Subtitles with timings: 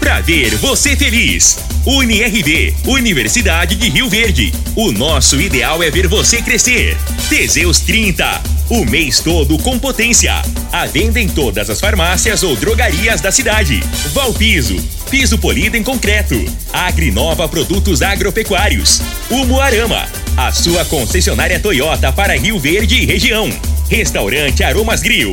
[0.00, 1.58] pra ver você feliz.
[1.86, 6.96] UniRV, Universidade de Rio Verde, o nosso ideal é ver você crescer.
[7.28, 10.34] Teseus 30, o mês todo com potência.
[10.72, 13.82] A venda em todas as farmácias ou drogarias da cidade.
[14.12, 14.76] Valpiso,
[15.10, 16.34] piso polido em concreto.
[16.72, 19.00] Agrinova Produtos Agropecuários.
[19.30, 20.06] Umuarama,
[20.36, 23.48] a sua concessionária Toyota para Rio Verde e região.
[23.88, 25.32] Restaurante Aromas Grill,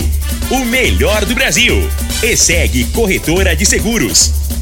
[0.50, 1.88] o melhor do Brasil.
[2.24, 4.47] E segue Corretora de Seguros.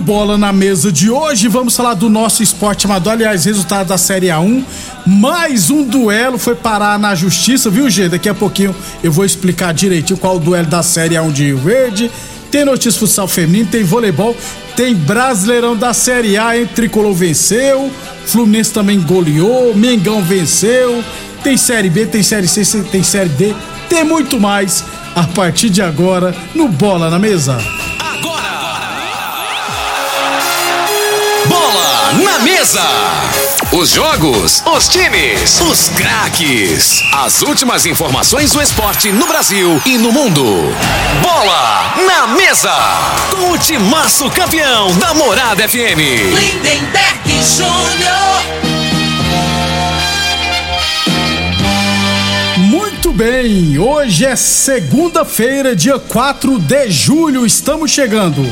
[0.00, 3.12] Bola na Mesa de hoje, vamos falar do nosso esporte amador.
[3.12, 4.64] Aliás, resultado da Série A1.
[5.06, 8.08] Mais um duelo foi parar na justiça, viu, G?
[8.08, 11.58] Daqui a pouquinho eu vou explicar direitinho qual o duelo da Série A1 de Rio
[11.58, 12.10] Verde.
[12.50, 14.34] Tem notícia futsal feminino, tem voleibol,
[14.74, 16.68] tem Brasileirão da Série A, hein?
[16.74, 17.90] Tricolor venceu,
[18.24, 21.04] Fluminense também goleou, Mengão venceu,
[21.44, 23.54] tem Série B, tem Série C, tem Série D,
[23.88, 24.82] tem muito mais
[25.14, 27.58] a partir de agora no Bola na Mesa.
[32.40, 32.82] Mesa.
[33.72, 37.02] Os jogos, os times, os craques.
[37.12, 40.44] As últimas informações do esporte no Brasil e no mundo.
[41.22, 42.72] Bola na mesa.
[43.30, 46.00] Com o timaço campeão da Morada FM.
[46.34, 48.30] Lindenberg Júnior.
[52.56, 58.42] Muito bem, hoje é segunda-feira, dia 4 de julho, estamos chegando.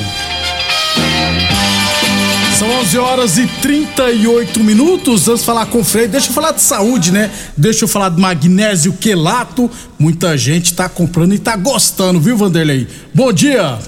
[2.58, 5.26] São 11 horas e 38 minutos.
[5.26, 6.10] Vamos falar com o Freire.
[6.10, 7.30] Deixa eu falar de saúde, né?
[7.56, 9.70] Deixa eu falar do magnésio quelato.
[9.96, 12.88] Muita gente tá comprando e tá gostando, viu, Vanderlei?
[13.14, 13.78] Bom dia.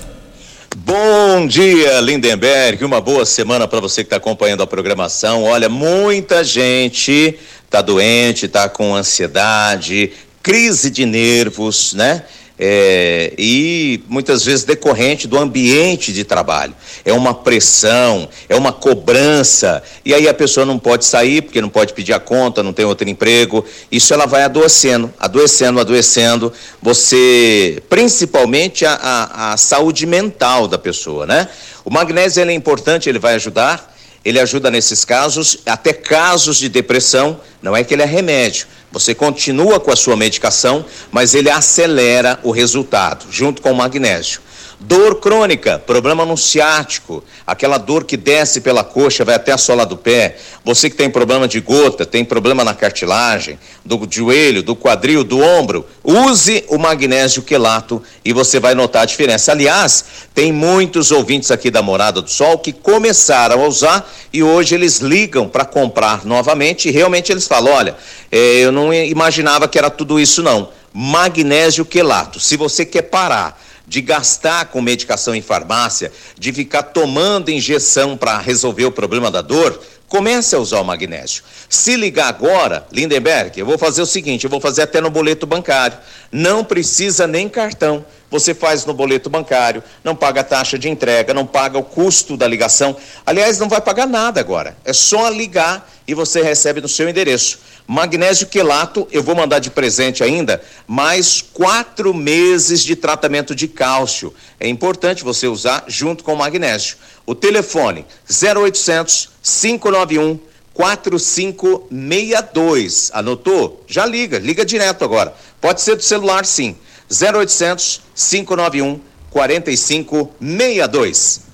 [0.77, 2.85] Bom dia, Lindenberg.
[2.85, 5.43] Uma boa semana para você que está acompanhando a programação.
[5.43, 7.37] Olha, muita gente
[7.69, 12.23] tá doente, tá com ansiedade, crise de nervos, né?
[12.63, 16.75] É, e muitas vezes decorrente do ambiente de trabalho.
[17.07, 21.71] É uma pressão, é uma cobrança, e aí a pessoa não pode sair porque não
[21.71, 23.65] pode pedir a conta, não tem outro emprego.
[23.91, 26.53] Isso ela vai adoecendo, adoecendo, adoecendo.
[26.83, 31.49] Você, principalmente a, a, a saúde mental da pessoa, né?
[31.83, 33.90] O magnésio é importante, ele vai ajudar.
[34.25, 37.41] Ele ajuda nesses casos, até casos de depressão.
[37.63, 38.67] Não é que ele é remédio.
[38.93, 44.41] Você continua com a sua medicação, mas ele acelera o resultado, junto com o magnésio.
[44.83, 49.85] Dor crônica, problema no ciático, aquela dor que desce pela coxa, vai até a sola
[49.85, 50.39] do pé.
[50.65, 55.39] Você que tem problema de gota, tem problema na cartilagem, do joelho, do quadril, do
[55.39, 59.53] ombro, use o magnésio quelato e você vai notar a diferença.
[59.53, 60.03] Aliás,
[60.35, 65.01] tem muitos ouvintes aqui da Morada do Sol que começaram a usar e hoje eles
[65.01, 67.97] ligam para comprar novamente e realmente eles falam: olha,
[68.33, 70.71] eh, eu não imaginava que era tudo isso, não.
[70.91, 72.41] Magnésio quelato.
[72.41, 73.61] Se você quer parar
[73.91, 79.43] de gastar com medicação em farmácia, de ficar tomando injeção para resolver o problema da
[79.43, 81.43] dor, comece a usar o magnésio.
[81.69, 85.45] Se ligar agora, Lindenberg, eu vou fazer o seguinte, eu vou fazer até no boleto
[85.45, 85.99] bancário.
[86.31, 88.07] Não precisa nem cartão.
[88.31, 92.37] Você faz no boleto bancário, não paga a taxa de entrega, não paga o custo
[92.37, 92.97] da ligação.
[93.27, 94.77] Aliás, não vai pagar nada agora.
[94.85, 97.59] É só ligar e você recebe no seu endereço.
[97.87, 104.33] Magnésio quelato, eu vou mandar de presente ainda mais quatro meses de tratamento de cálcio.
[104.61, 106.99] É importante você usar junto com o magnésio.
[107.27, 110.39] O telefone 0800 591
[110.73, 113.11] 4562.
[113.13, 113.85] Anotou?
[113.89, 115.35] Já liga, liga direto agora.
[115.61, 116.77] Pode ser do celular sim.
[117.11, 121.51] 0800 591 4562.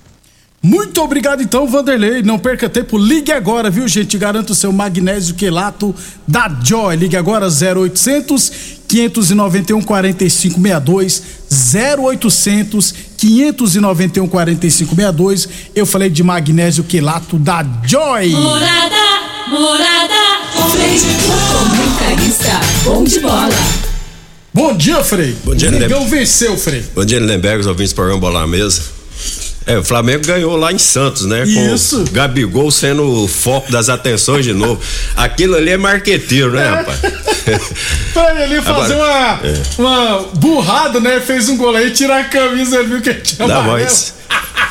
[0.61, 2.21] Muito obrigado então, Vanderlei.
[2.23, 4.17] Não perca tempo, ligue agora, viu, gente?
[4.17, 5.95] Garanto o seu magnésio quelato
[6.27, 6.95] da Joy.
[6.95, 8.51] Ligue agora 0800
[8.87, 11.21] 591 4562
[12.01, 15.47] 0800 591 4562.
[15.75, 18.31] Eu falei de magnésio quelato da Joy.
[18.31, 18.95] Morada,
[19.49, 20.15] morada,
[20.71, 20.99] Frei,
[21.53, 23.96] comentarista, bom de bola.
[24.57, 25.37] Bom dia, Frei.
[25.43, 26.83] Bom dia, Negão venceu, Frei.
[26.95, 28.81] Bom dia, Lindenberg, os ouvintes do programa Bola na Mesa.
[29.67, 31.43] É, o Flamengo ganhou lá em Santos, né?
[31.43, 31.99] Isso.
[32.05, 34.81] Com Gabigol sendo o foco das atenções de novo.
[35.15, 36.99] Aquilo ali é marqueteiro, né, rapaz?
[38.13, 39.61] pra ele fazer Agora, uma, é.
[39.77, 41.21] uma burrada, né?
[41.21, 43.47] Fez um gol aí, tirar a camisa, ele viu que tinha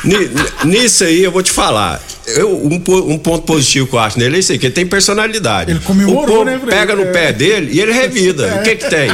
[0.03, 0.29] ni-
[0.65, 2.01] nisso aí eu vou te falar.
[2.27, 2.75] Eu, um,
[3.13, 5.71] um ponto positivo que eu acho nele é isso aí, que ele tem personalidade.
[5.71, 7.05] Ele comemorou, o povo né, pega no É.
[7.11, 8.55] pé dele e ele revida.
[8.59, 9.09] O que que tem?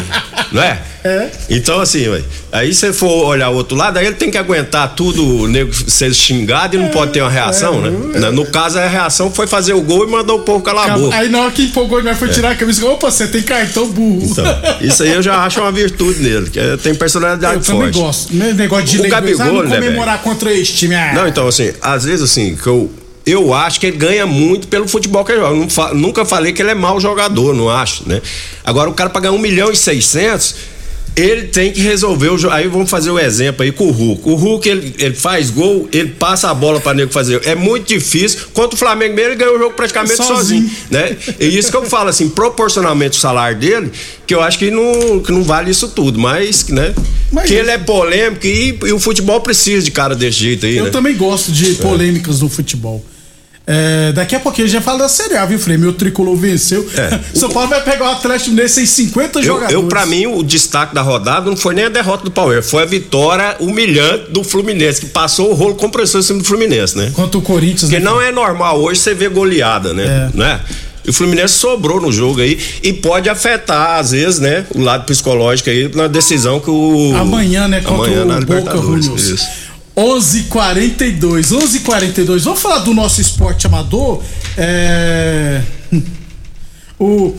[0.51, 0.81] Não é?
[1.05, 1.29] É.
[1.49, 4.95] Então, assim, ué, aí você for olhar o outro lado, aí ele tem que aguentar
[4.95, 8.19] tudo, o nego ser xingado e não pode ter uma reação, né?
[8.19, 10.97] Na- No caso, a reação foi fazer o gol e mandou o povo calar a
[10.97, 11.15] boca.
[11.15, 12.85] Aí na hora que empolgou, ele foi tirar a camisa.
[12.85, 14.21] Opa, você tem cartão burro.
[14.23, 14.25] É.
[14.31, 17.81] Então, isso aí eu já acho uma virtude nele, que é- tem personalidade Eu também
[17.93, 17.99] forte.
[17.99, 18.35] gosto.
[18.35, 18.53] Né?
[18.53, 20.95] Negócio de O Gabigol, não né, comemorar contra esse time.
[20.95, 22.89] Ah, Não, então, assim, às vezes, assim, que eu.
[23.25, 25.69] Eu acho que ele ganha muito pelo futebol que ele joga.
[25.69, 28.21] Fa- nunca falei que ele é mau jogador, não acho, né?
[28.65, 30.55] Agora, o cara pra ganhar 1 milhão e 600,
[31.15, 32.53] ele tem que resolver o jogo.
[32.53, 34.21] Aí vamos fazer o exemplo aí com o Hulk.
[34.27, 37.39] O Hulk, ele, ele faz gol, ele passa a bola pra nego fazer.
[37.45, 38.41] É muito difícil.
[38.53, 40.63] Contra o Flamengo mesmo, ele ganhou o jogo praticamente Sozinho.
[40.63, 41.15] sozinho, né?
[41.39, 43.89] E isso que eu falo, assim, proporcionalmente o salário dele,
[44.27, 46.93] que eu acho que não, que não vale isso tudo, mas, né?
[47.31, 50.65] Mas que isso- ele é polêmico e, e o futebol precisa de cara desse jeito
[50.65, 50.89] aí, Eu né?
[50.89, 53.01] também gosto de polêmicas no futebol.
[53.65, 55.77] É, daqui a pouquinho a gente já fala da Série A, viu, Frei?
[55.77, 56.85] Meu tricolor venceu.
[56.97, 57.19] É.
[57.33, 59.73] São Paulo vai pegar o Atlético Mineiro sem 50 Eu, jogadores.
[59.73, 62.83] eu, pra mim, o destaque da rodada não foi nem a derrota do Palmeiras, foi
[62.83, 67.11] a vitória humilhante do Fluminense, que passou o rolo compressor em cima do Fluminense, né?
[67.13, 67.83] Contra o Corinthians.
[67.89, 68.05] Porque né?
[68.05, 70.29] não é normal hoje você ver goleada, né?
[70.33, 70.37] É.
[70.37, 70.59] Né?
[71.05, 75.03] E o Fluminense sobrou no jogo aí e pode afetar, às vezes, né, o lado
[75.05, 77.13] psicológico aí na decisão que o.
[77.17, 77.81] Amanhã, né?
[77.81, 79.05] Contra Amanhã na o Boca Libertadores.
[79.05, 79.29] Juniors.
[79.29, 79.62] Isso.
[79.95, 82.43] 11:42, 11:42.
[82.43, 84.21] Vamos falar do nosso esporte amador.
[84.57, 85.61] É...
[86.99, 87.35] O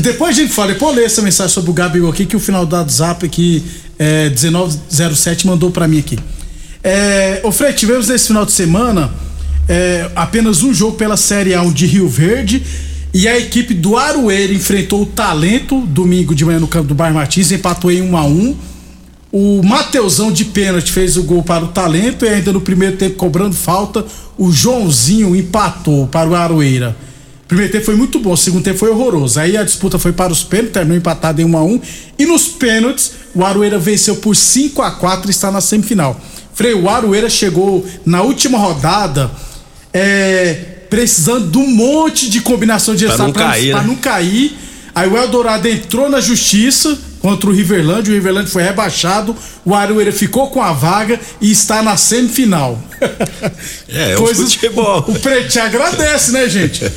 [0.00, 2.40] depois a gente fala, depois eu ler essa mensagem sobre o Gabigol aqui que o
[2.40, 3.62] final do WhatsApp aqui
[3.98, 6.18] é 1907 mandou pra mim aqui.
[6.82, 9.12] É, ô Fred, tivemos nesse final de semana
[9.68, 12.62] é, apenas um jogo pela Série A1 de Rio Verde
[13.14, 17.14] e a equipe do Aroeira enfrentou o Talento domingo de manhã no campo do Bairro
[17.14, 18.56] Martins empatou em 1 a 1
[19.32, 23.16] o Mateusão de pênalti fez o gol para o Talento e ainda no primeiro tempo
[23.16, 24.04] cobrando falta,
[24.36, 26.94] o Joãozinho empatou para o Aroeira.
[27.44, 29.40] O primeiro tempo foi muito bom, o segundo tempo foi horroroso.
[29.40, 31.80] Aí a disputa foi para os pênaltis, terminou empatado em 1 a 1
[32.18, 36.20] e nos pênaltis o Aroeira venceu por 5 a 4 e está na semifinal.
[36.52, 39.30] Frei, o Aroeira chegou na última rodada
[39.94, 40.54] é,
[40.90, 43.86] precisando de um monte de combinação de Pra não resultado cair, pra né?
[43.86, 44.58] não cair.
[44.94, 49.34] Aí o Eldorado entrou na justiça contra o Riverland, o Riverland foi rebaixado,
[49.64, 52.78] o Aroeira ficou com a vaga e está na semifinal.
[53.88, 55.04] É, é o futebol.
[55.08, 56.80] O Pretinho agradece, né, gente?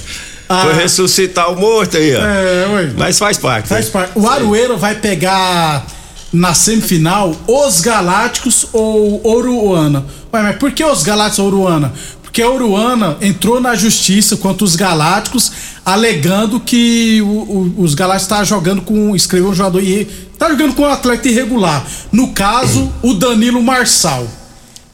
[0.48, 2.20] Foi Ah, ressuscitar o morto aí, ó.
[2.22, 2.92] é, ué.
[2.96, 3.68] Mas faz parte.
[3.68, 3.92] Faz né?
[3.92, 4.12] parte.
[4.16, 5.86] O Aroeira vai pegar
[6.32, 10.06] na semifinal os Galácticos ou Oruana.
[10.32, 11.92] Ué, mas por que os Galácticos ou Oruana?
[12.36, 15.54] Porque a Oruana entrou na justiça contra os Galácticos,
[15.86, 19.16] alegando que o- o- os Galácticos estavam jogando com.
[19.16, 20.04] escreveu um jogador e
[20.38, 21.88] tá jogando com um atleta irregular.
[22.12, 24.28] No caso, o Danilo Marçal.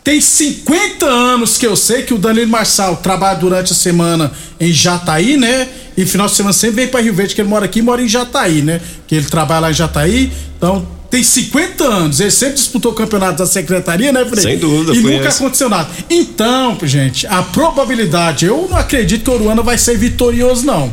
[0.03, 4.71] Tem 50 anos que eu sei que o Danilo Marçal trabalha durante a semana em
[4.71, 5.67] Jataí, né?
[5.97, 8.07] E final de semana sempre vem pra Rio Verde, que ele mora aqui mora em
[8.07, 8.79] Jataí, né?
[9.07, 10.31] Que ele trabalha lá em Jataí.
[10.57, 12.19] Então, tem 50 anos.
[12.19, 14.41] Ele sempre disputou o campeonato da secretaria, né, Frei?
[14.43, 15.89] Sem dúvida, E nunca aconteceu nada.
[16.09, 20.91] Então, gente, a probabilidade, eu não acredito que o Oruana vai ser vitorioso, não.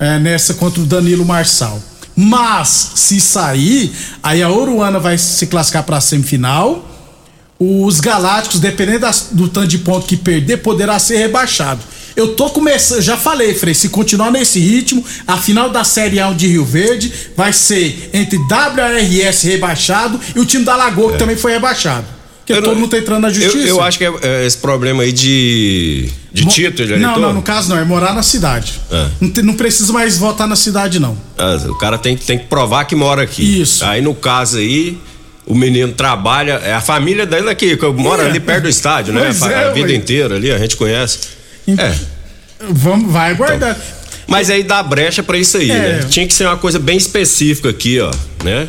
[0.00, 1.80] É, nessa contra o Danilo Marçal.
[2.16, 6.84] Mas, se sair, aí a Oruana vai se classificar pra semifinal.
[7.60, 11.80] Os Galácticos, dependendo das- do tanto de ponto que perder, poderá ser rebaixado.
[12.18, 16.32] Eu tô começando, já falei, Frei, se continuar nesse ritmo, a final da Série A
[16.32, 21.36] de Rio Verde vai ser entre WRS rebaixado e o time da Lagoa, que também
[21.36, 22.04] foi rebaixado.
[22.40, 23.68] Porque Eu todo não- mundo tá entrando na Eu, justiça.
[23.68, 27.42] eu acho que é, é esse problema aí de, de Mo- título Não, não, no
[27.42, 28.80] caso não, é morar na cidade.
[28.90, 29.06] É.
[29.20, 31.16] Não, te- não precisa mais votar na cidade, não.
[31.36, 33.60] Ah, o cara tem, tem que provar que mora aqui.
[33.60, 33.84] Isso.
[33.84, 34.98] Aí no caso aí,
[35.46, 38.26] o menino trabalha, é a família dele aqui, que mora É.
[38.30, 39.20] ali perto do estádio, né?
[39.20, 39.94] Pois A, é, vida ué.
[39.94, 41.37] inteira ali, a gente conhece.
[41.68, 41.94] Então- É.
[42.70, 43.78] Vamos, vai aguardar.
[44.26, 45.74] Mas aí dá brecha pra isso aí, É.
[45.74, 46.06] né?
[46.10, 48.10] Tinha que ser uma coisa bem específica aqui, ó,
[48.44, 48.68] né?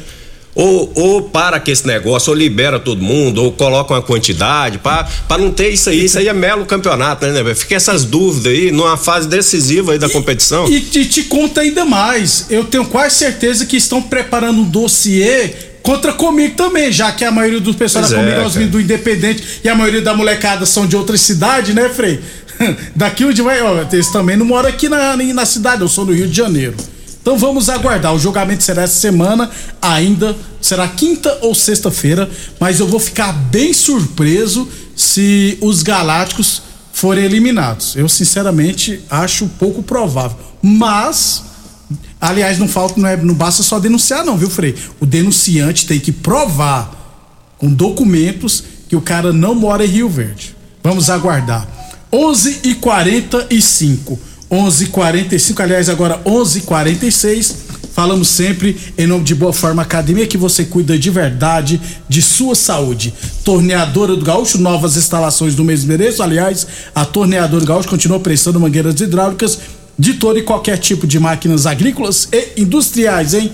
[0.56, 5.08] ou, ou para com esse negócio, ou libera todo mundo, ou coloca uma quantidade, para
[5.38, 6.04] não ter isso aí.
[6.04, 7.56] Isso aí é melo campeonato, né, né?
[7.56, 10.70] Fica essas dúvidas aí numa fase decisiva aí da e, competição.
[10.70, 12.48] E te, te conta ainda mais.
[12.50, 17.32] Eu tenho quase certeza que estão preparando um dossiê contra comigo também, já que a
[17.32, 20.86] maioria dos pessoal da é, comigo é do Independente e a maioria da molecada são
[20.86, 22.20] de outra cidade, né, Frei?
[22.96, 26.14] Daqui onde vai, ó, eles também não moram aqui na, na cidade, eu sou no
[26.14, 26.76] Rio de Janeiro.
[27.22, 28.14] Então vamos aguardar.
[28.14, 29.50] O julgamento será essa semana,
[29.82, 36.62] ainda será quinta ou sexta-feira, mas eu vou ficar bem surpreso se os Galácticos
[36.94, 37.96] forem eliminados.
[37.96, 40.38] Eu sinceramente acho pouco provável.
[40.62, 41.44] Mas
[42.20, 44.76] aliás, não falta, não, é, não basta só denunciar não, viu, Frei?
[45.00, 46.92] O denunciante tem que provar
[47.58, 50.56] com documentos que o cara não mora em Rio Verde.
[50.84, 51.68] Vamos aguardar.
[52.12, 57.70] 11 e 45 11:45, aliás, agora 11:46.
[57.94, 62.56] Falamos sempre em nome de Boa Forma Academia que você cuida de verdade de sua
[62.56, 63.14] saúde.
[63.44, 66.24] Torneadora do Gaúcho, novas instalações no mesmo endereço.
[66.24, 69.60] Aliás, a Torneadora do Gaúcho continua prestando mangueiras hidráulicas
[69.98, 73.52] de todo e qualquer tipo de máquinas agrícolas e industriais, hein?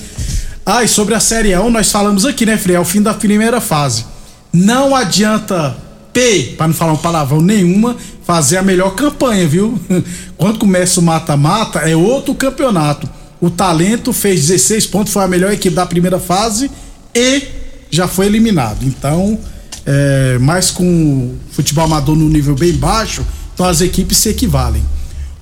[0.66, 2.76] Ah, e sobre a Série 1 nós falamos aqui, né, Frei?
[2.76, 4.06] É o fim da primeira fase.
[4.54, 5.76] Não adianta
[6.16, 9.78] P, para não falar um palavrão nenhuma, fazer a melhor campanha, viu?
[10.38, 13.10] Quando começa o mata-mata, é outro campeonato.
[13.42, 16.72] O Talento fez 16 pontos, foi a melhor equipe da primeira fase
[17.14, 17.44] e
[17.92, 18.86] já foi eliminado.
[18.86, 19.38] Então,
[19.86, 23.22] é, mais com futebol amador no nível bem baixo,
[23.54, 24.82] então as equipes se equivalem.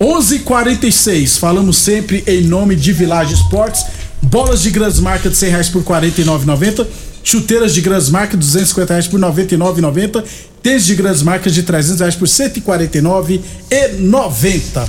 [0.02, 3.86] 11:46 falamos sempre em nome de Village Esportes.
[4.24, 6.88] Bolas de grandes marcas de 100 reais por 49,90.
[7.24, 10.24] Chuteiras de grandes marcas, 250 reais por 99,90.
[10.62, 14.88] Tênis de grandes marcas de 300 reais por 149,90.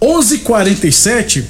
[0.00, 1.44] 11:47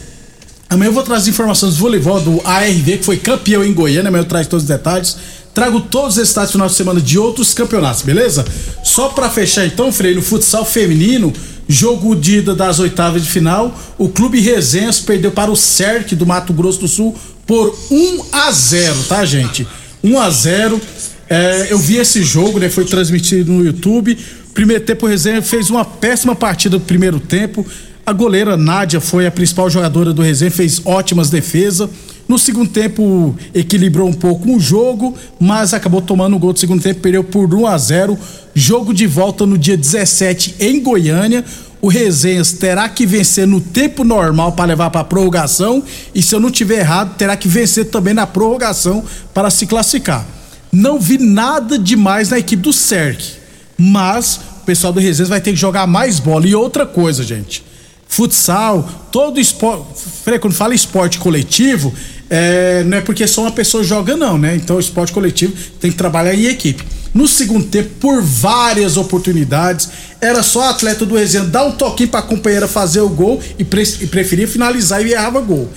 [0.73, 4.09] Amanhã eu vou trazer informações do voleibol do ARV, que foi campeão em Goiânia.
[4.09, 5.19] Amanhã eu trago todos os detalhes.
[5.52, 8.43] Trago todos os resultados do final de semana de outros campeonatos, beleza?
[8.83, 11.31] Só para fechar então, Frei, no futsal feminino,
[11.69, 16.25] jogo de ida das oitavas de final, o Clube Resenhas perdeu para o CERC do
[16.25, 17.14] Mato Grosso do Sul
[17.47, 19.69] por 1 a 0, tá, gente?
[20.02, 20.80] 1 a 0.
[21.28, 22.68] É, eu vi esse jogo, né?
[22.68, 24.16] Foi transmitido no YouTube.
[24.52, 27.66] Primeiro tempo o Resenha fez uma péssima partida no primeiro tempo.
[28.04, 31.88] A goleira Nádia foi a principal jogadora do Resenha, fez ótimas defesas.
[32.29, 36.59] No segundo tempo equilibrou um pouco o jogo, mas acabou tomando o um gol do
[36.59, 38.19] segundo tempo, perdeu por 1 a 0.
[38.55, 41.45] Jogo de volta no dia 17 em Goiânia.
[41.81, 45.83] O Resenhas terá que vencer no tempo normal para levar para a prorrogação
[46.14, 49.02] e se eu não tiver errado, terá que vencer também na prorrogação
[49.35, 50.25] para se classificar.
[50.71, 53.33] Não vi nada demais na equipe do CERC,
[53.76, 57.72] mas o pessoal do Resenhas vai ter que jogar mais bola e outra coisa, gente.
[58.12, 59.85] Futsal, todo esporte,
[60.38, 61.95] quando fala esporte coletivo,
[62.28, 64.54] é, não é porque só uma pessoa joga não, né?
[64.54, 66.85] Então o esporte coletivo tem que trabalhar em equipe.
[67.14, 69.88] No segundo tempo, por várias oportunidades,
[70.21, 73.64] era só atleta do Resenha dar um toquinho para a companheira fazer o gol e,
[73.64, 75.71] pre e preferia finalizar e errava gol.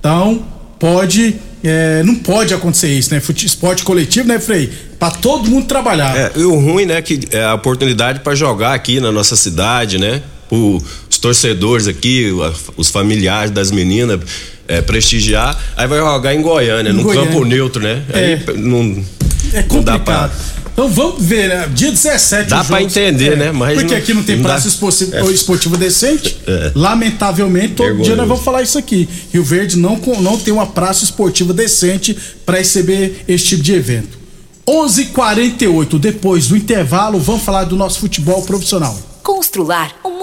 [0.00, 0.46] Então,
[0.78, 3.20] pode é, não pode acontecer isso, né?
[3.44, 4.72] Esporte coletivo, né, Frei?
[4.98, 6.16] Para todo mundo trabalhar.
[6.16, 9.98] É, e o ruim, né, que é a oportunidade para jogar aqui na nossa cidade,
[9.98, 10.22] né?
[10.50, 10.82] Os
[11.22, 12.30] torcedores aqui,
[12.76, 14.20] os familiares das meninas
[14.68, 17.30] é, prestigiar, aí vai jogar em Goiânia, em num Goiânia.
[17.30, 18.02] campo neutro, né?
[18.12, 18.18] É.
[18.18, 19.04] Aí não,
[19.52, 19.72] é complicado.
[19.72, 20.30] Não dá pra,
[20.72, 21.68] então vamos ver, né?
[21.74, 23.52] Dia 17 Dá para entender, é, né?
[23.52, 25.22] Mas porque não, aqui não tem não praça esportivo, é.
[25.30, 26.38] esportivo decente.
[26.46, 26.72] É.
[26.74, 28.04] Lamentavelmente, todo Vergonha.
[28.04, 29.08] dia nós vamos falar isso aqui.
[29.32, 34.18] Rio Verde não, não tem uma praça esportiva decente para receber esse tipo de evento.
[34.66, 38.98] 11:48 depois do intervalo, vamos falar do nosso futebol profissional.
[39.22, 40.11] Constrular um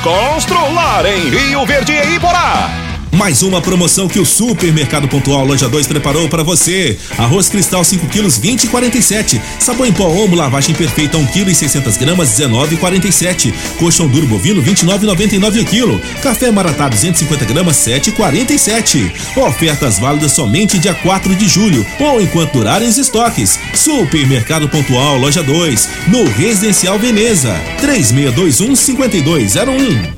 [0.00, 2.87] Constrular em Rio Verde e Iporá.
[3.18, 6.96] Mais uma promoção que o Supermercado Pontual Loja 2 preparou para você.
[7.18, 9.40] Arroz cristal 5 quilos 20,47.
[9.58, 13.52] Sabão em pó Omo lavagem perfeita 1 kg e 600 gramas 19,47.
[13.76, 16.00] Colchão duro bovino 29,99 o quilo.
[16.22, 19.10] Café maratá 250 gramas 7,47.
[19.36, 23.58] Ofertas válidas somente dia 4 de julho ou enquanto durarem os estoques.
[23.74, 30.17] Supermercado Pontual Loja 2 no Residencial Veneza 3621 5201.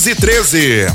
[0.00, 0.94] 213.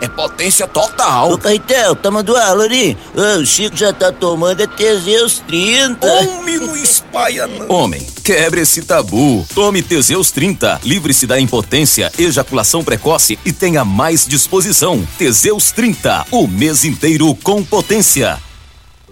[0.00, 1.32] é potência total.
[1.32, 2.96] Ô, Caetel, tá mandando ali?
[3.14, 6.06] Ô, o Chico já tá tomando é Teseus 30.
[6.06, 7.68] Homem, não espalha não.
[7.68, 9.46] Homem, quebre esse tabu.
[9.54, 10.80] Tome Teseus 30.
[10.84, 15.06] Livre-se da impotência, ejaculação precoce e tenha mais disposição.
[15.18, 16.26] Teseus 30.
[16.30, 18.38] O mês inteiro com potência.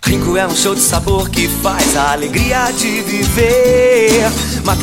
[0.05, 4.31] Rinco é um show de sabor que faz a alegria de viver.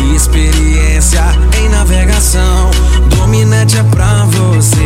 [0.00, 1.22] E experiência
[1.58, 2.70] em navegação.
[3.10, 4.80] Dominante é pra você.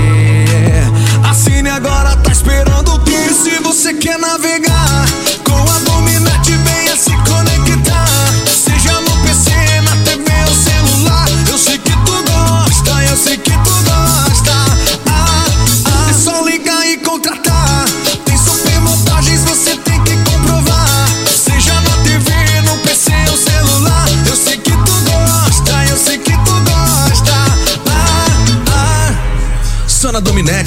[1.31, 3.33] Assine agora, tá esperando o que?
[3.33, 5.07] Se você quer navegar
[5.44, 8.09] com a Dominante, venha se conectar.
[8.44, 9.52] Seja no PC,
[9.83, 11.28] na TV ou celular.
[11.48, 14.08] Eu sei que tu gosta, eu sei que tu gosta.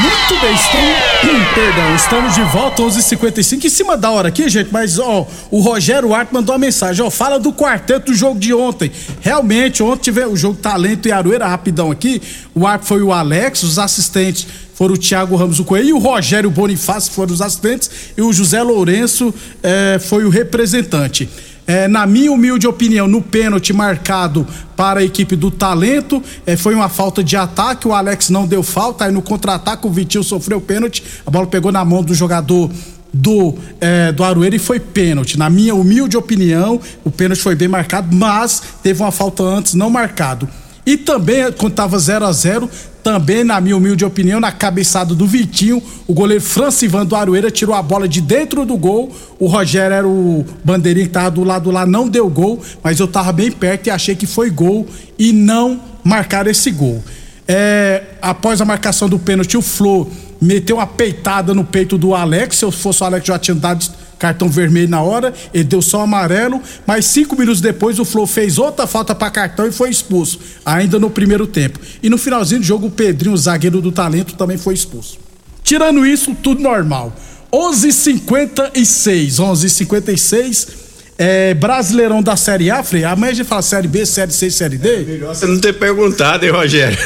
[0.00, 4.98] Muito bem, estamos, perdão, estamos de volta 11:55 em cima da hora aqui, gente, mas
[4.98, 8.90] ó, o Rogério Arte mandou uma mensagem, ó, fala do quarteto do jogo de ontem.
[9.20, 12.22] Realmente, ontem tive o jogo Talento e Aroeira rapidão aqui.
[12.54, 15.98] O Arte foi o Alex, os assistentes foram o Thiago Ramos o Coelho e o
[15.98, 21.28] Rogério Bonifácio foram os assistentes e o José Lourenço eh, foi o representante.
[21.68, 26.74] É, na minha humilde opinião, no pênalti marcado para a equipe do Talento, é, foi
[26.74, 30.62] uma falta de ataque, o Alex não deu falta, aí no contra-ataque o Vitinho sofreu
[30.62, 32.70] pênalti, a bola pegou na mão do jogador
[33.12, 35.38] do, é, do Aroeira e foi pênalti.
[35.38, 39.90] Na minha humilde opinião, o pênalti foi bem marcado, mas teve uma falta antes não
[39.90, 40.48] marcado.
[40.86, 42.70] E também, quando estava 0 a 0
[43.08, 47.74] também, na minha humilde opinião, na cabeçada do Vitinho, o goleiro Francivan do Aroeira tirou
[47.74, 49.10] a bola de dentro do gol.
[49.38, 53.08] O Rogério era o bandeirinho que tava do lado lá, não deu gol, mas eu
[53.08, 54.86] tava bem perto e achei que foi gol
[55.18, 57.02] e não marcaram esse gol.
[57.48, 62.56] É, após a marcação do pênalti, o Flo meteu uma peitada no peito do Alex.
[62.58, 63.86] Se eu fosse o Alex, já tinha dado
[64.18, 68.58] cartão vermelho na hora, ele deu só amarelo, mas cinco minutos depois o Flo fez
[68.58, 71.78] outra falta para cartão e foi expulso, ainda no primeiro tempo.
[72.02, 75.18] E no finalzinho do jogo, o Pedrinho, o zagueiro do talento, também foi expulso.
[75.62, 77.12] Tirando isso, tudo normal.
[77.52, 80.87] 11:56, 11:56
[81.18, 83.02] é, Brasileirão da Série A, Frei.
[83.02, 84.88] Amanhã a gente fala Série B, Série C, Série D.
[84.88, 86.96] É melhor você não ter perguntado, hein, Rogério?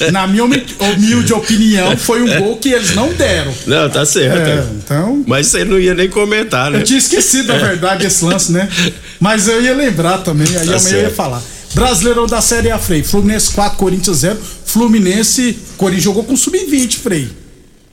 [0.00, 0.10] É.
[0.10, 3.54] Na minha humilde opinião, foi um gol que eles não deram.
[3.66, 4.36] Não, tá certo.
[4.36, 5.22] É, então...
[5.26, 6.80] Mas você não ia nem comentar, né?
[6.80, 8.68] Eu tinha esquecido, na verdade, esse lance, né?
[9.20, 10.96] Mas eu ia lembrar também, aí tá amanhã certo.
[10.96, 11.42] eu ia falar.
[11.72, 13.04] Brasileirão da Série A, Frei.
[13.04, 14.38] Fluminense 4, Corinthians 0.
[14.64, 17.30] Fluminense, Corinthians jogou com sub-20, Frei.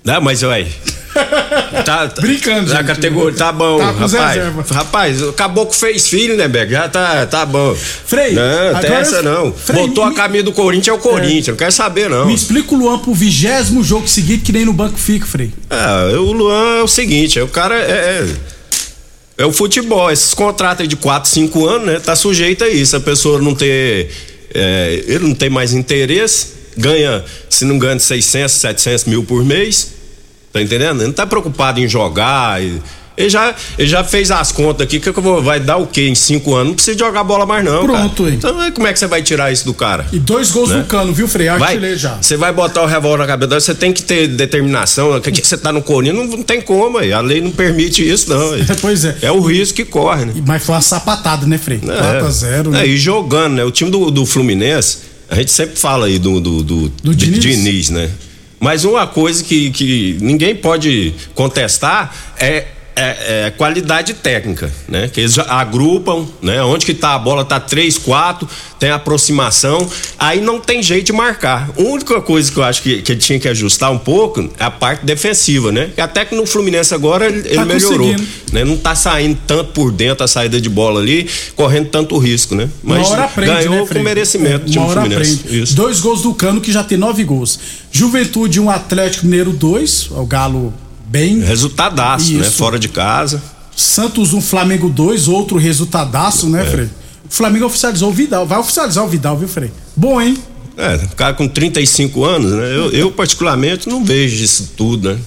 [0.04, 0.68] Não, mas olha.
[1.86, 4.12] Tá, tá, Brincando, Na categoria, tá bom, Tá rapaz.
[4.14, 4.66] reserva.
[4.74, 6.72] Rapaz, o caboclo fez filho, né, Beck?
[6.72, 7.76] Já tá, tá bom.
[7.76, 9.52] Frei, Não, tem essa não.
[9.52, 11.48] Frei, Botou me- a camisa do Corinthians, é o Corinthians.
[11.50, 12.26] Não quero saber, não.
[12.26, 15.52] Me explica o Luan pro vigésimo jogo seguinte, que nem no banco fica, Frei.
[15.70, 18.26] Ah, o Luan é o seguinte, é o cara é,
[19.38, 22.00] é, é o futebol, esses contratos aí de 4, 5 anos, né?
[22.00, 22.96] Tá sujeito a isso.
[22.96, 24.10] A pessoa não ter.
[24.54, 26.48] é, ele não tem mais interesse,
[26.78, 29.92] ganha, se não ganha de 600, 700 mil por mês.
[30.54, 30.98] Tá entendendo?
[31.00, 32.62] Ele não tá preocupado em jogar.
[32.62, 36.08] ele, já, ele já fez as contas aqui, que eu vou, vai dar o quê
[36.08, 36.68] em 5 anos?
[36.68, 37.84] Não precisa jogar bola mais, não.
[37.86, 38.30] Pronto, cara.
[38.30, 38.36] hein?
[38.38, 40.06] Então, é, como é que você vai tirar isso do cara?
[40.14, 40.78] E dois gols Né?
[40.78, 41.48] no cano, viu, Frei?
[41.50, 42.18] Vai, Artilheiro já.
[42.22, 45.20] Você vai botar o revólver na cabeça, você tem que ter determinação.
[45.20, 47.12] Que que Você tá no Corinthians, não, não tem como, aí.
[47.12, 48.54] a lei não permite isso, não.
[48.54, 48.64] aí.
[48.80, 49.18] Pois é.
[49.24, 50.34] É o risco que corre, né?
[50.46, 51.80] Mas foi uma sapatada, né, Frei?
[51.80, 52.84] 4x0, né?
[52.84, 53.64] É, e jogando, né?
[53.64, 57.40] O time do, do Fluminense, a gente sempre fala aí do, do, do, Do Di-
[57.40, 57.90] Diniz?
[57.90, 58.10] né?
[58.64, 65.10] Mas uma coisa que, que ninguém pode contestar é, é, é qualidade técnica, né?
[65.12, 66.62] Que eles agrupam, né?
[66.64, 68.48] Onde que tá a bola tá 3, 4,
[68.80, 71.70] tem aproximação, aí não tem jeito de marcar.
[71.78, 74.64] A única coisa que eu acho que, que ele tinha que ajustar um pouco é
[74.64, 75.92] a parte defensiva, né?
[75.98, 78.16] Até que no Fluminense agora ele, ele Tá melhorou,
[78.52, 78.64] né?
[78.64, 82.70] Não tá saindo tanto por dentro a saída de bola ali, correndo tanto risco, né?
[82.84, 85.74] Mas aprende, ganhou né, com merecimento É, hora Fluminense.
[85.74, 87.60] Dois gols do Cano, que já tem nove gols.
[87.92, 90.10] Juventude, um Atlético Mineiro, dois.
[90.12, 90.74] O Galo
[91.14, 91.40] bem.
[91.42, 92.42] Resultadaço, né?
[92.42, 92.52] Isso.
[92.58, 93.40] Fora de casa.
[93.76, 95.28] Santos, um Flamengo, dois.
[95.28, 96.50] Outro resultadaço, É.
[96.50, 96.86] né, Frei?
[96.86, 98.48] O Flamengo oficializou o Vidal.
[98.48, 99.72] Vai oficializar o Vidal, viu, Frei?
[99.96, 100.36] Bom, hein?
[100.76, 102.76] É, o cara com 35 anos, né?
[102.76, 105.20] Eu, eu, particularmente não vejo isso tudo, né?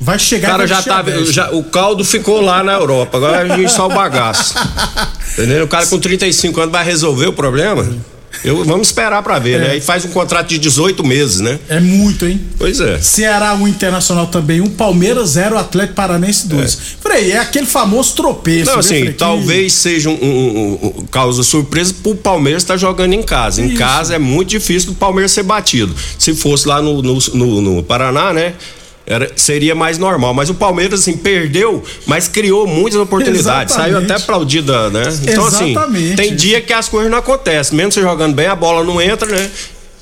[0.00, 1.24] Vai O chegar cara e vai já a tá.
[1.30, 4.54] Já, o caldo ficou lá na Europa, agora vai vir só o bagaço.
[5.36, 5.66] Entendeu?
[5.66, 7.86] O cara com 35 anos vai resolver o problema?
[8.44, 9.58] Eu, vamos esperar pra ver, É.
[9.68, 9.76] né?
[9.76, 11.58] E faz um contrato de 18 meses, né?
[11.68, 12.40] É muito, hein?
[12.56, 12.98] Pois é.
[13.00, 16.78] Ceará, um Internacional também, um Palmeiras, zero, Atlético Paranense, dois.
[17.00, 19.06] Frei, é aquele famoso tropeço, Não, né, assim, Frei?
[19.08, 23.60] Que- talvez seja um, um- causa surpresa pro Palmeiras estar jogando em casa.
[23.60, 23.76] Em Isso.
[23.76, 25.94] casa é muito difícil do Palmeiras ser batido.
[26.18, 28.54] Se fosse lá no, no, no- no Paraná, né?
[29.10, 30.32] Era, seria mais normal.
[30.32, 33.74] Mas o Palmeiras, assim, perdeu, mas criou muitas oportunidades.
[33.74, 34.12] Saiu Exatamente.
[34.12, 35.02] até aplaudida, né?
[35.22, 36.14] Então, assim, Exatamente.
[36.16, 37.76] tem dia que as coisas não acontecem.
[37.76, 39.50] Mesmo você jogando bem, a bola não entra, né?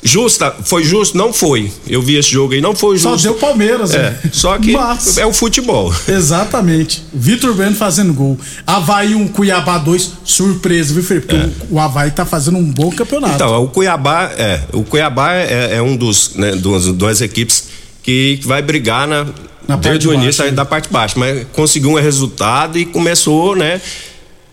[0.00, 1.16] Justa, foi justo?
[1.18, 1.72] Não foi.
[1.88, 3.24] Eu vi esse jogo aí, não foi Só justo.
[3.24, 4.20] deu Palmeiras, É, né?
[4.30, 5.92] só que Mas- é o futebol.
[6.06, 7.02] Exatamente.
[7.12, 8.38] Vitor Bueno fazendo gol.
[8.66, 11.26] Havaí um Cuiabá 2, surpresa, viu, Felipe?
[11.26, 13.34] Porque o, Havaí tá fazendo um bom campeonato.
[13.34, 17.64] Então, o Cuiabá é, o Cuiabá é, é um dos, né, duas equipes
[18.02, 19.24] que vai brigar na,
[19.66, 20.50] Na parte desde de o início né?
[20.50, 23.80] da parte de baixo, mas conseguiu um resultado e começou, né?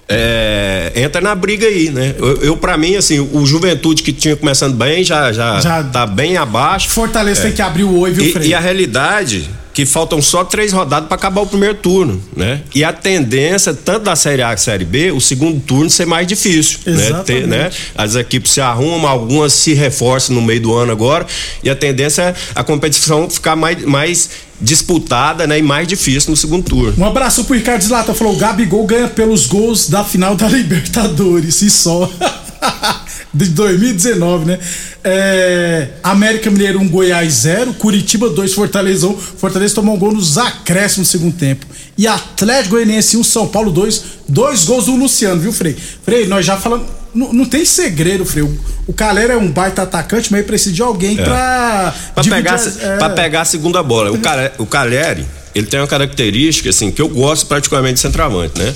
[0.08, 2.14] é, entra na briga aí, né?
[2.20, 6.06] Eu, eu para mim assim, o Juventude que tinha começando bem já já, Já- tá
[6.06, 6.90] bem abaixo.
[6.90, 7.44] Fortaleza É.
[7.46, 11.10] tem que abrir o oi, viu, E, e a realidade que faltam só três rodadas
[11.10, 12.62] para acabar o primeiro turno, né?
[12.74, 16.26] E a tendência, tanto da Série A que Série B, o segundo turno ser mais
[16.26, 17.24] difícil, né?
[17.26, 17.70] Ter, né?
[17.94, 21.28] As equipes se arrumam, algumas se reforçam no meio do ano agora,
[21.62, 24.30] e a tendência é a competição ficar mais, mais
[24.62, 25.60] disputada, né?
[25.60, 26.94] E mais difícil no segundo turno.
[26.98, 31.62] Um abraço pro Ricardo Zlata, falou: o Gabigol ganha pelos gols da final da Libertadores,
[31.62, 32.10] e só.
[33.36, 34.60] De 2019, né?
[35.04, 39.18] É, América Mineiro 1, Goiás 0, Curitiba 2, Fortaleza 1.
[39.18, 41.66] Fortaleza tomou um gol nos acréscimos no segundo tempo.
[41.98, 45.76] E Atlético Goianiense 1, São Paulo 2, dois gols do Luciano, viu, Frei?
[46.04, 46.88] Frei, nós já falamos.
[47.14, 48.44] Não, não tem segredo, Frei.
[48.44, 51.24] O, o Calera é um baita atacante, mas ele precisa de alguém É.
[51.24, 51.96] pra.
[52.14, 52.98] Pra pegar, as- é.
[52.98, 54.12] pra pegar a segunda bola.
[54.12, 58.58] O, Cale- o Caleri, ele tem uma característica, assim, que eu gosto particularmente de centroavante,
[58.60, 58.74] né?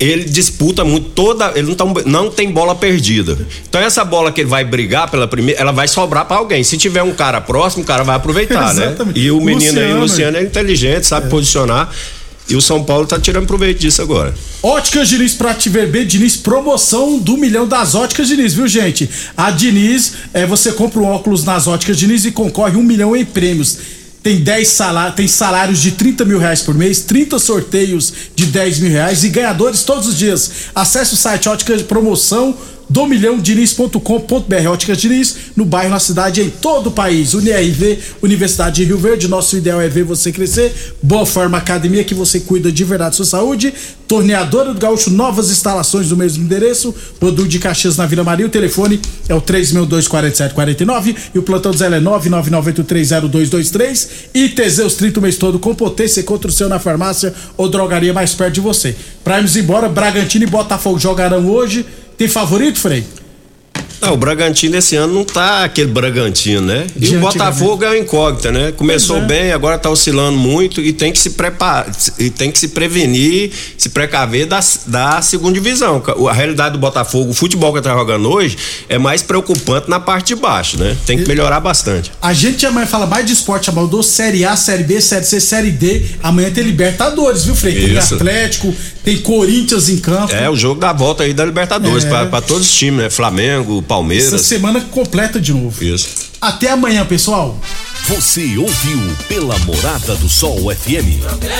[0.00, 1.52] Ele disputa muito toda.
[1.54, 3.36] Ele não, tá- não tem bola perdida.
[3.68, 6.64] Então, essa bola que ele vai brigar pela primeira, ela vai sobrar pra alguém.
[6.64, 8.86] Se tiver um cara próximo, o cara vai aproveitar, né?
[8.86, 9.20] Exatamente.
[9.20, 11.90] E o menino aí, o Luciano, Luciano, é inteligente, sabe posicionar.
[12.48, 14.34] E o São Paulo tá tirando proveito disso agora.
[14.62, 19.08] Óticas Diniz pra te ver bem, Diniz, promoção do milhão das óticas Diniz, viu gente?
[19.36, 23.24] A Diniz, é, você compra um óculos nas óticas Diniz e concorre um milhão em
[23.24, 23.78] prêmios.
[24.22, 28.78] Tem 10 salários, tem salários de 30 mil reais por mês, 30 sorteios de 10
[28.80, 30.50] mil reais e ganhadores todos os dias.
[30.74, 32.54] Acesse o site Óticas de Promoção
[32.90, 37.34] do milhão diniz.com.br Óticas Diniz, no bairro, na cidade, em todo o país.
[37.34, 40.96] UniRV, Universidade de Rio Verde, nosso ideal é ver você crescer.
[41.00, 43.72] Boa Forma Academia, que você cuida de verdade da sua saúde.
[44.08, 46.92] Torneadora do Gaúcho, novas instalações do mesmo endereço.
[47.22, 48.46] Rodul de Caxias na Vila Maria.
[48.46, 54.08] O telefone é o 3624749 e o plantão do Zé é 998302223.
[54.34, 58.12] E Teseus 30 o mês todo com potência contra o seu na farmácia ou drogaria
[58.12, 58.96] mais perto de você.
[59.22, 61.86] Pra irmos embora, Bragantino e Botafogo jogarão hoje.
[62.20, 63.02] Tem favorito, Frei?
[64.00, 66.86] Não, o Bragantino esse ano não tá aquele Bragantino, né?
[66.96, 68.72] E De o Botafogo é uma incógnita, né?
[68.72, 69.20] Começou é.
[69.20, 73.50] bem, agora tá oscilando muito e tem que se preparar, e tem que se prevenir,
[73.76, 76.02] se precaver da, da segunda divisão.
[76.28, 78.56] A realidade do Botafogo, o futebol que tá jogando hoje,
[78.88, 80.96] é mais preocupante na parte de baixo, né?
[81.04, 82.10] Tem que melhorar bastante.
[82.22, 85.70] A gente amanhã fala mais de esporte amador, Série A, Série B, Série C, Série
[85.70, 86.02] D.
[86.22, 87.74] Amanhã tem Libertadores, viu, Frei?
[87.74, 88.14] Tem Isso.
[88.14, 90.34] Atlético, tem Corinthians em campo.
[90.34, 92.24] É o jogo da volta aí da Libertadores É.
[92.26, 93.10] pra todos os times, né?
[93.10, 94.42] Flamengo, Essa Palmeiras.
[94.42, 95.82] semana completa de novo.
[95.84, 96.30] Isso.
[96.40, 97.58] Até amanhã, pessoal.
[98.06, 101.40] Você ouviu pela Morada do Sol FM.